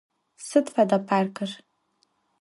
Sıd 0.47 0.67
feda 0.73 0.99
parkır? 1.07 1.51